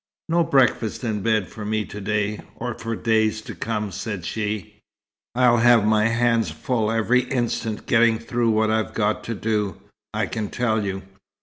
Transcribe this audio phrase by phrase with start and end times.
[0.27, 4.79] "No breakfast in bed for me to day, or for days to come," said she.
[5.35, 9.79] "I'll have my hands full every instant getting through what I've got to do,
[10.11, 11.03] I can tell you.